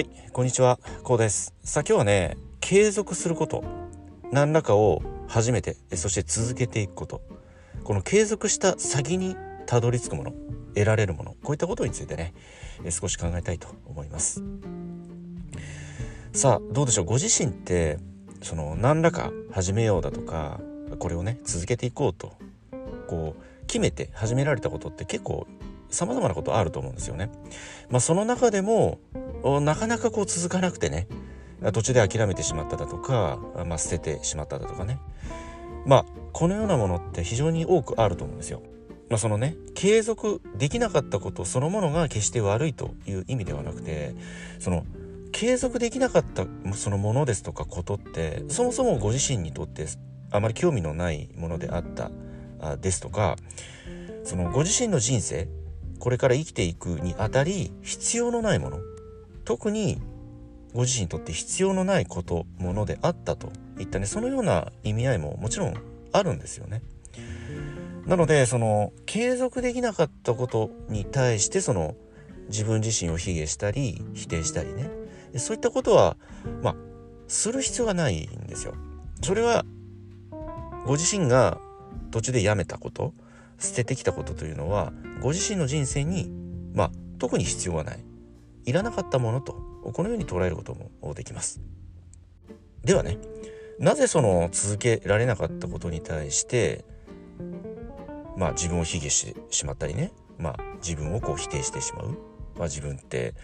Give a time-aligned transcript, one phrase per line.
[0.00, 1.52] はいこんにちはこうです。
[1.62, 3.62] さあ今日はね継続すること
[4.32, 7.20] 何らかを初めてそして続けていくこと。
[7.84, 9.36] この継続した先に
[9.66, 10.32] たどり着くもの
[10.74, 12.32] 得られるものこういったことについてね
[12.88, 14.42] 少し考えたいと思います。
[16.32, 17.04] さあどうでしょう？
[17.04, 17.98] ご自身って
[18.40, 20.62] その何らか始めようだとか
[20.98, 22.32] これをね続けていこうと
[23.06, 25.46] こう決めて始められたことって結構
[25.90, 27.30] 様々なことあると思うんですよね。
[27.90, 28.98] まあ、その中でも
[29.60, 31.06] なかなかこう続かなくてね
[31.72, 34.98] 途中で諦めてしまっただとか、まあ、捨ててしまっただとかね
[35.86, 38.62] まあこのようなものって非常に多くあると思うんですよ。
[39.08, 44.14] まあ、そのね継続できなかったことそのものが決して悪いという意味ではなくて
[44.60, 44.86] その
[45.32, 49.86] 継続できなかったそのものですとかことってそもそもご自身にとって
[50.30, 52.10] あまり興味のないものであった
[52.76, 53.36] ですとか
[54.24, 55.48] そのご自身の人生
[55.98, 58.78] これから生きていくにあたり必要のないもの
[59.50, 60.00] 特に
[60.74, 65.74] ご自身にとって必要のないことものであったといったねそのような意味合いももちろん
[66.12, 66.82] あるんですよね。
[68.06, 71.96] なのでその継続できなかったことに対してその
[72.46, 74.88] 自分自身を卑下したり否定したりね
[75.34, 76.16] そういったことは
[76.62, 76.76] まあ
[77.26, 78.74] する必要がないんですよ。
[79.20, 79.64] それは
[80.86, 81.58] ご自身が
[82.12, 83.14] 途中でやめたこと
[83.58, 86.30] 捨ててきたことというのはご自身の人生に
[86.72, 88.04] まあ特に必要はない
[88.70, 89.52] いらなかったものと
[89.92, 91.60] このように捉えることもできます
[92.84, 93.18] ではね
[93.80, 96.84] なぜその続けられなかったことに対して
[98.36, 102.10] まあ自分を卑下してしまったりねまあ自分をこう否定してしまう、
[102.56, 103.34] まあ、自分って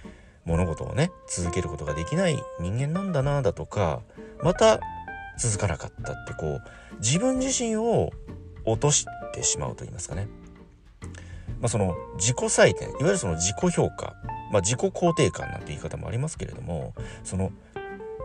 [0.45, 4.03] 物事をね続けることができない人間なんだなだとか
[4.45, 4.79] また
[5.39, 6.63] 続かなかったってこう
[7.01, 8.13] 自分自身を
[8.65, 10.29] 落としてしまうと言いますかね。
[11.61, 14.15] まあ、その自己採点いわゆるその自己評価、
[14.51, 16.95] まあ、自己肯定感なんて言い方もありますけれども
[17.25, 17.53] その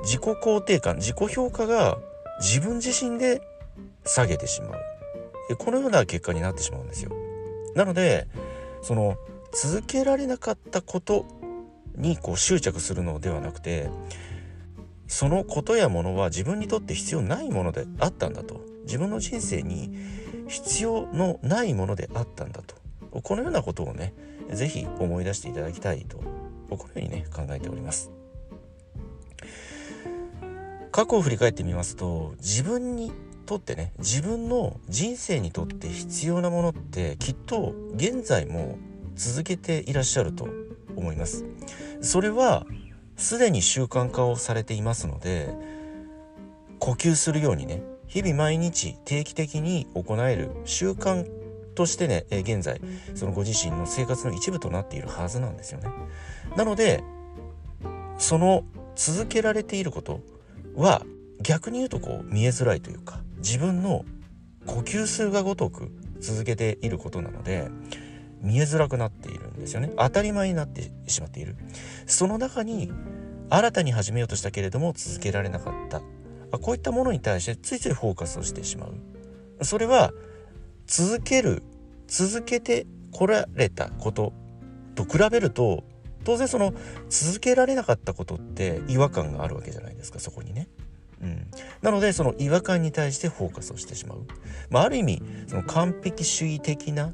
[0.04, 1.98] 自己肯定感自己評価が
[2.40, 3.42] 自分自身で
[4.06, 4.82] 下げてしまう。
[5.58, 7.12] このような結果になってしまうんですよ。
[7.76, 8.28] なので
[8.82, 9.18] その
[9.54, 11.26] 続けられなかったこと
[11.96, 13.90] にこう執着するのではなくて
[15.08, 18.62] そのことやものは自分にとって必要ないものであったんだと。
[18.86, 19.96] 自分の人生に
[20.48, 22.81] 必要のないものであったんだと。
[23.12, 24.14] このようなことをね
[24.50, 26.26] 是非思い出していただきたいとこ
[26.70, 28.12] のようにね考えております。
[30.92, 33.14] 過去を振り返ってみますと自分に
[33.46, 38.78] とってね自分の人生にとって必要なものってきっと現在も
[39.16, 40.48] 続けていらっしゃると
[40.96, 41.46] 思います。
[42.02, 42.66] それは
[43.16, 45.54] すでに習慣化をされていますので
[46.80, 51.26] 呼吸するようにね日々毎日定期的に行える習慣
[51.76, 52.82] としてね、え現在
[53.16, 55.90] そのご自身の生活の一部となっているはずなんですよね。
[56.56, 57.04] なので
[58.18, 58.64] その
[58.96, 60.20] 続けられていること
[60.76, 61.04] は
[61.42, 64.06] 逆に言うとこう見えづらいというか自分の
[64.66, 67.70] 呼吸数がごとく続けていることなので
[68.42, 69.92] 見えづらくなっているんですよね。
[69.98, 71.56] 当たり前になってしまっている。
[72.06, 72.92] その中に
[73.50, 76.02] 新たに始めようとしたけれども続けられなかった。
[76.60, 79.66] こういったものに対してついついフォーカスをしてしまう。
[79.66, 80.12] それは
[80.92, 81.64] 続ける
[82.08, 84.34] 続けてこられたこと
[84.94, 85.86] と比べると
[86.26, 86.74] 当然その
[87.10, 90.68] 続けられなかったことって違和感があるわけじゃないですかそこにね。
[91.22, 91.48] うん、
[91.82, 94.26] なのでその違和感に対してフォーカスをしてしまう、
[94.70, 97.14] まあ、ある意味その完璧主義的な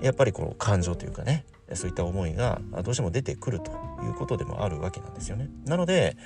[0.00, 3.72] やっぱりこの感情というかねそういった思いがどうしても出てくると
[4.04, 5.50] いうことでもあるわけなんですよね。
[5.66, 6.16] なので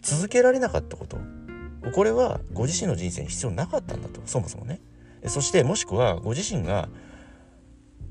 [0.00, 1.18] 続けられなかったこと
[1.92, 4.80] これはご自身の人生に必要なかったんだとそもそもね。
[5.26, 6.88] そしてもしくはご自身が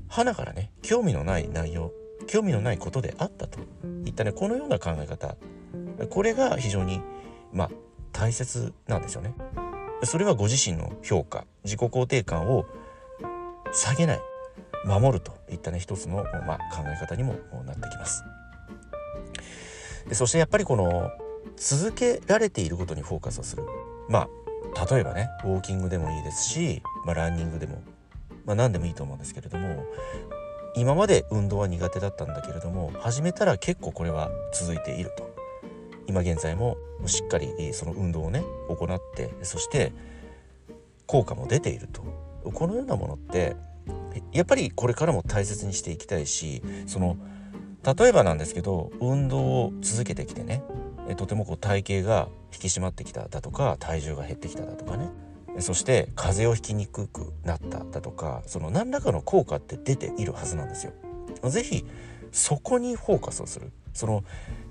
[0.08, 1.92] 花からね興味のない内容
[2.26, 3.60] 興味のないことであったと
[4.04, 5.36] いったねこのような考え方
[6.10, 7.00] これが非常に
[7.52, 7.70] まあ
[8.12, 9.34] 大切なんですよね。
[10.04, 12.66] それはご自身の評価自己肯定感を
[13.72, 14.20] 下げない
[14.84, 17.34] 守るといったね一つの、まあ、考え方にも
[17.64, 18.22] なってきます。
[20.08, 21.10] でそしてやっぱりこの
[21.56, 23.64] 続けられていることにフォーカスをする
[24.08, 24.28] まあ
[24.90, 27.82] 例えばねウォーキングでもいいですし、まあ、ランニングでも、
[28.44, 29.84] まあ、何でもいいと思うんですけれども
[30.76, 35.34] 今まで運動は苦手だったんだけれども始めたら結構これは続いていると。
[36.06, 36.76] 今現在も
[37.06, 39.92] しっかりその運動をね行ってそして
[41.06, 42.02] 効果も出ていると。
[42.52, 43.56] このようなものって
[44.32, 47.16] やっぱりこれからも大切にしていきたいしその
[47.96, 50.62] 例えばなんですけど運動を続けてきてね
[51.16, 55.10] とてもこう体型が引き締まってきただとか体重が減ってきただとかね
[55.58, 60.92] そして風邪をひきにくくなっただとかその何らかの効果って出ているはずなんですよ。
[61.44, 61.84] 是非
[62.32, 64.24] そこにフォーカスをするその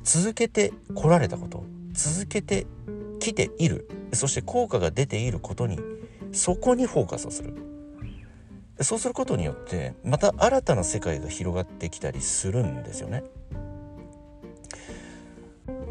[0.04, 1.64] 続けてこられたこと
[1.94, 2.68] 続けて
[3.20, 5.80] きているそして効果が出ていることに
[6.34, 7.54] そこにフォーカスをする
[8.82, 13.24] そうすることによってまた新たな世界が広がってきたりするんですよね。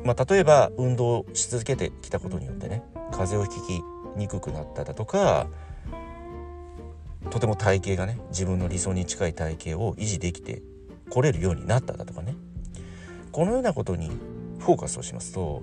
[0.04, 2.82] まあ、例えば運動し続けてきたことによってね
[3.12, 5.46] 風邪をひきにくくなっただとか
[7.30, 10.62] とても体型がね自分の理想に近い体型を維持できて
[11.08, 12.36] これるようになっただとかね
[13.30, 14.10] このようなことに
[14.58, 15.62] フォーカスをしますと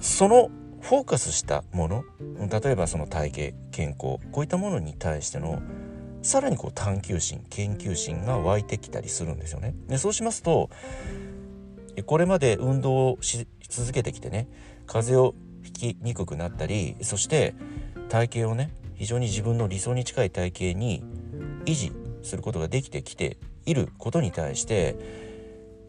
[0.00, 0.50] その
[0.80, 2.04] フォーカスしたもの
[2.50, 5.62] 例えばその体型健康こういったものに対しての
[6.22, 9.74] さらにこう探求心研究心が湧いてきたりするんですよね。
[9.88, 10.70] でそうしますと
[12.02, 14.48] これまで運動をし続けてきてね
[14.86, 17.54] 風邪をひきにくくなったりそして
[18.08, 21.02] 体型をね非常に自分の理想に近い体型に
[21.64, 21.92] 維持
[22.22, 24.96] することができてきていることに対して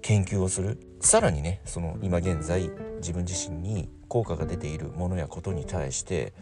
[0.01, 6.33] 研究をするさらにねその今現在自分自身に効果が出ているものやことに対して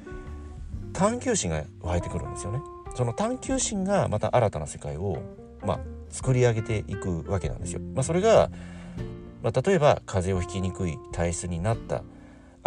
[0.93, 2.59] 探求心が湧いてくるんですよね。
[2.95, 5.17] その探求心がまた新たな世界を、
[5.65, 5.79] まあ、
[6.09, 7.81] 作り上げていくわけなんですよ。
[7.95, 8.51] まあ、それが、
[9.43, 12.03] まあ、例えば風邪をひきにくい体質になった。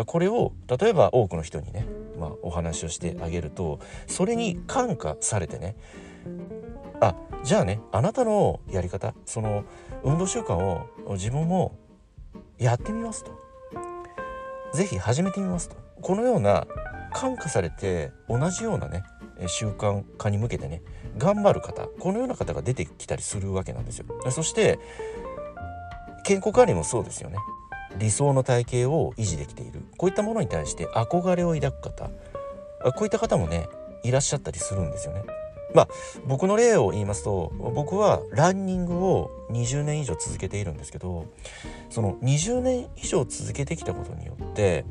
[0.05, 1.87] これを例えば多くの人にね、
[2.19, 5.75] まあ、お話をしてあげるとそれに感化されてね
[7.01, 9.65] あじゃあねあなたのやり方その
[10.05, 11.79] 運動習慣を自分も
[12.59, 13.31] やってみますと。
[14.75, 15.77] 是非始めてみますと。
[16.03, 16.67] このような
[17.15, 19.03] 感化されて同じようなね
[19.47, 20.83] 習慣化に向けてね
[21.17, 24.07] 頑張る方このような方が出てきたりするわけなんですよ。
[24.31, 24.79] そして
[26.27, 27.39] 健康管理もそうですよね
[27.99, 32.11] 理想の体型を維持できているこういったものに対して憧れを抱く方
[32.93, 33.69] こういった方もね
[34.03, 35.23] いらっしゃったりするんですよね。
[35.75, 35.89] まあ
[36.27, 41.27] 僕の例を言いますと僕はランニングを20年以上続けているんですけど
[41.91, 44.85] その20年以上続けてきたことによって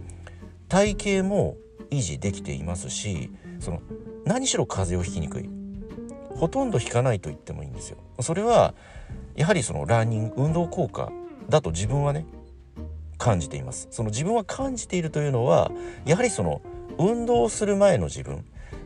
[0.67, 1.57] 体型も
[1.91, 3.81] 維持できていますしその
[4.25, 5.49] 何しろ風邪をひきにくい
[6.35, 7.97] ほとんど引かないと言ってもいいんですよ。
[8.21, 8.73] それは
[9.35, 11.11] やはりそのランニング運動効果
[11.49, 12.25] だと自分はね
[13.17, 15.71] 感じていますその自分は感じているというのは
[16.05, 16.61] やはりその
[16.97, 18.45] 運動をする前の自分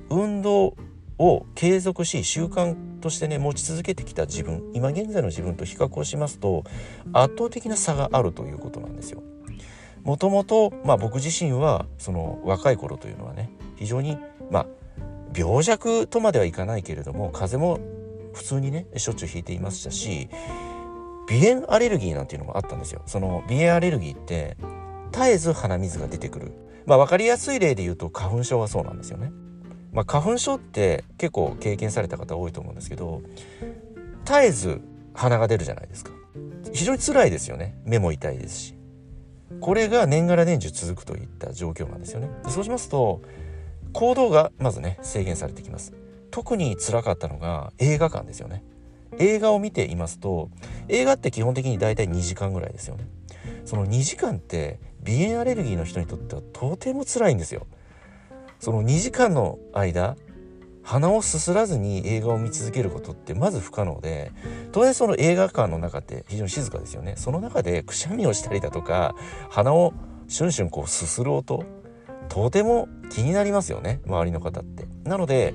[0.10, 0.76] 運動
[1.18, 6.64] を継続し習慣としてね持ち続けてきた自分今現在の自分と比較をしますと
[7.14, 9.22] 圧倒的な差があるということなんですよ。
[10.04, 14.18] もともと、まあ、僕自身はその若い頃というのはね非常に
[14.50, 14.66] まあ
[15.36, 17.80] 病弱とまではいかないけれども風邪も
[18.34, 20.30] 普通にねしょっちゅうひいていましたし
[21.30, 23.04] 鼻炎アレルギーなんていうのもあったんですよ。
[23.06, 24.58] その鼻炎アレルギーって
[25.12, 26.54] 絶えず鼻水が出てくる。
[26.86, 29.31] まあ分かりやすい例で言うと花粉症はそうなんですよね。
[29.92, 33.24] まあ、花粉症って結構経験された方多いと思うんですけど
[34.24, 34.81] 絶えず
[35.16, 36.12] 鼻が出るじゃないですか。
[36.74, 37.76] 非常に辛いですよね。
[37.86, 38.76] 目も痛いですし。
[39.62, 42.30] これが年がら年中続くといった状況なんですよね。
[42.48, 43.22] そうしますと
[43.94, 45.94] 行動がまずね制限されてきます。
[46.31, 48.64] 特に辛かったのが映画館ですよね。
[49.18, 50.50] 映画を見ていますと
[50.88, 53.08] 映画って基本的に大体2時間ぐらいですよね。
[53.66, 57.68] その2時間って鼻炎アレルギーの人にとってはとても辛いんですよ。
[58.60, 60.16] その2時間の間
[60.84, 64.32] 鼻をすすらずに映画を見続けることってまず不可能で
[64.72, 67.14] 当然その映画館の中って非常に静かですよね。
[67.16, 69.16] その中でくしゃみをしたりだとか
[69.50, 69.94] 鼻を
[70.28, 71.64] シュンシュンこうすする音
[72.28, 74.88] とても気になりますよね周りの方って。
[75.04, 75.54] なので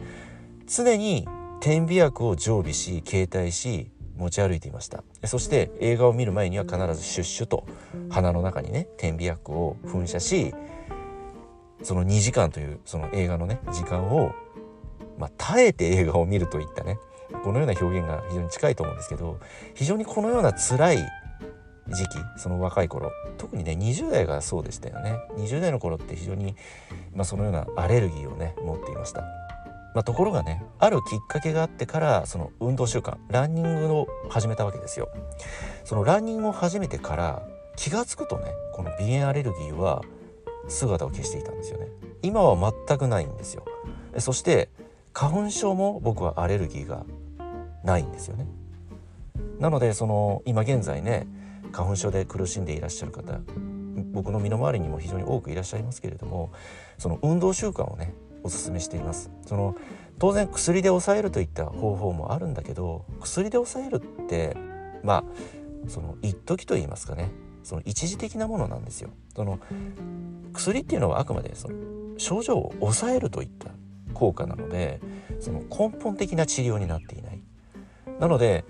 [0.67, 1.27] 常に
[1.61, 7.67] 点鼻薬を常備し携帯し持ち歩いていましたそして映画を見る前には必ずシュッシュと
[8.11, 10.55] 鼻の中にね点鼻薬を噴射し
[11.83, 14.33] その2時間というその映画のね時間を、
[15.19, 16.99] まあ、耐えて映画を見るといったね
[17.43, 19.41] このような表現が非常に近いと思うんですけど
[19.75, 20.99] 非常にこのような辛い
[21.89, 26.55] 時期その若い頃特にね20代がそうでしたよね20代の頃って非常に、
[27.15, 29.44] まあ、そのようなアレルギーをね持っていました。
[29.95, 35.09] まあ、ところがねあるきっかけがあってからその運動習慣ランニングを始めたわけですよ。
[35.85, 37.43] そのランニングを始めてから
[37.77, 40.03] 気が付くとねこの鼻炎アレルギーは
[40.69, 41.89] 姿を消していたんですよね。
[42.23, 43.65] 今は全くないんですよ。
[44.19, 44.69] そして
[45.13, 47.05] 花粉症も僕はアレルギーが
[47.85, 48.47] ないんですよね。
[49.61, 51.29] なのでその今現在ね
[51.73, 53.41] 花粉症で苦しんでいらっしゃる方
[54.13, 56.53] 僕の身の回りにも非常に多くいらっしゃいますけれども
[56.99, 59.31] その運動習慣をねおすすめしています。
[59.47, 59.75] その
[60.21, 64.57] 当然薬で抑えるといった方法もあるんだけど薬で抑えるって
[65.03, 65.25] まあ
[65.89, 67.31] その一時と言いますかね。
[67.65, 69.11] その一時的なものなんですよ。
[69.35, 69.59] その
[70.53, 71.75] 薬っていうのはあくまでその
[72.19, 73.71] 症状を抑えるといった
[74.13, 75.01] 効果なので
[75.41, 77.43] その根本的な治療になっていない。
[78.21, 78.65] なので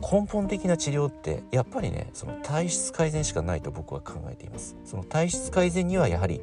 [0.00, 4.76] 根本的な治療ってやっぱりねその体質改善しかないと僕は考えています。
[4.84, 6.40] その体質改善にはやはり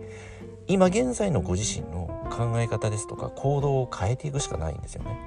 [0.68, 5.18] 今現在のご自身の考え方ですとか行動を変えていくしかないんですよね。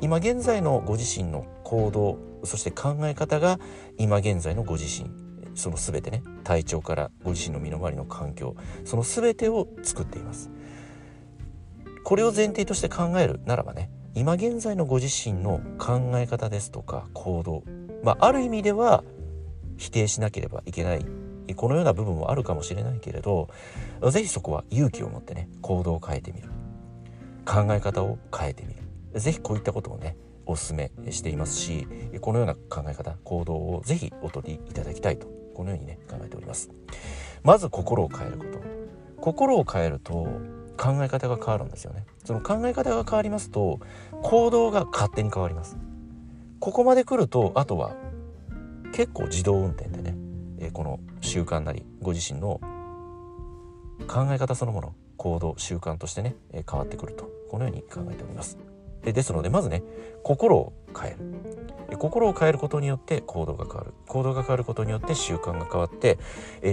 [0.00, 3.58] 今現在のご自身の行動そして考え方が
[3.98, 5.10] 今現在のご自身
[5.54, 10.50] その全てね体調からご自身の身の回りの環境その全てを作っています。
[12.04, 17.62] これを前提として考えるならばね今現在のご自身の考え方ですとか行動
[18.02, 19.04] まあある意味では
[19.76, 21.04] 否定しなければいけない
[21.54, 23.48] このような部分もあるかもしれないけれど
[24.02, 26.48] 是非そこは勇気を持ってね行動を変えてみる。
[27.44, 28.80] 考え方を変えてみる。
[29.14, 30.16] 是非こういったことをね
[30.46, 31.86] お勧めしていますし
[32.20, 36.70] このような考え方行動を是非お取りいただきたいとこのようにね考えております。
[37.42, 38.60] まず心を変えること。
[39.20, 40.12] 心を変えると
[40.76, 42.06] 考え方が変わるんですよね。
[42.24, 43.80] その考え方が変わりますと
[44.22, 45.76] 行動が勝手に変わります。
[46.58, 47.94] ここまで来るとあとは
[48.92, 50.16] 結構自動運転でね、
[50.58, 52.60] えこの習慣なりご自身の
[54.06, 58.58] 考え方そのもの行動習慣としてね、変わってくるとこのように考えております。
[59.02, 59.82] でですのでまずね
[60.22, 61.16] 心を変え
[61.90, 61.98] る。
[61.98, 63.94] 心を変えることによって行動が変わる。
[64.06, 66.18] 行動が変わることによって習慣が変わって、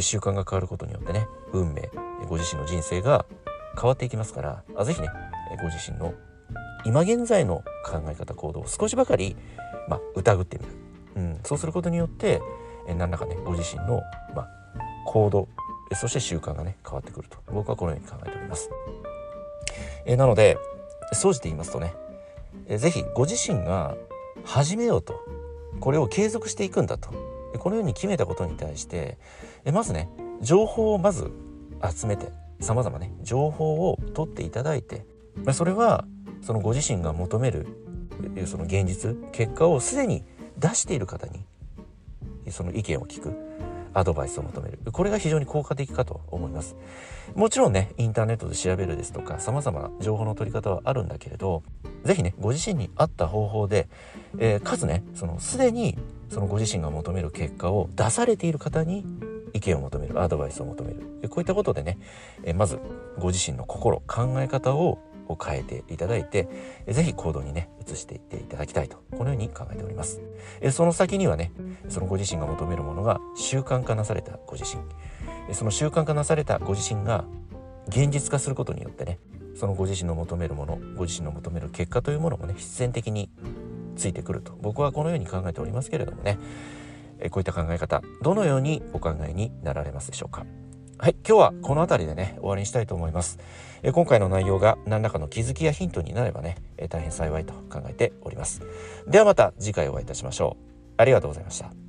[0.01, 1.89] 習慣が変わることによってね運命
[2.27, 3.25] ご自身の人生が
[3.79, 5.09] 変わっていきますからあぜひね
[5.61, 6.13] ご自身の
[6.85, 9.35] 今現在の考え方行動を少しばかり、
[9.87, 10.71] まあ、疑ってみる、
[11.15, 12.41] うん、そうすることによって
[12.93, 14.01] 何らかねご自身の、
[14.35, 14.47] まあ、
[15.05, 15.47] 行動
[15.93, 17.37] そして習慣がね変わってくると。
[17.51, 18.69] 僕はこのように考えております。
[20.05, 20.57] えなので
[21.13, 21.93] 総じて言いますとね
[22.67, 23.95] えぜひご自身が
[24.43, 25.25] 始めようと。
[25.79, 27.09] これを継続していくんだと。
[27.59, 29.17] このように決めたことに対して
[29.65, 30.09] えまずね
[30.41, 31.31] 情報をまず
[31.83, 35.05] 集めてさまざまね情報を取っていただいて
[35.53, 36.05] それは
[36.41, 37.67] そのご自身が求める
[38.45, 40.23] その現実結果をすでに
[40.57, 41.45] 出している方に
[42.51, 43.33] その意見を聞く
[43.93, 44.79] アドバイスを求める。
[44.91, 46.75] これが非常に効果的かと思います。
[47.35, 51.63] もちろんねインターネットで調べるですとか様々な情報の取り方はあるんだけれど
[52.03, 53.89] 是非ねご自身に合った方法で、
[54.37, 55.97] えー、かつねそのすでに
[56.29, 59.05] そのご自身が求める結果を出されている方に
[59.53, 61.29] 意見を求めるアドバイスを求める。
[61.29, 61.97] こういったことでね、
[62.43, 62.79] え、まず
[63.17, 66.47] ご自身の心考え方をを変えていただいて
[66.87, 70.21] 是非行動にね移していっていただきたいとこのように考えております。
[70.71, 71.51] その先にはね
[71.89, 74.83] そのご自身が求めるものが習慣化なされたご自身。
[75.53, 77.23] その習慣化なされたご自身が
[77.87, 79.19] 現実化することによってね
[79.55, 83.29] そのご自身の求めるものご自身の求める結果というものもね必然的に
[83.95, 84.57] ついてくると。
[84.61, 86.37] 僕はこのように考えておりますけれどもね
[87.31, 90.45] こういった考え方どのようにお考えになられますでしょうか？
[90.99, 93.37] はい今日はこの辺りでね終わりにしたいと思います。
[93.83, 98.61] え今回の内容が何らかの気づきやヒントになればねえ大変幸いと考えております。
[99.07, 100.93] ではまた次回お会いいたしましょう。
[100.97, 101.86] ありがとうございました。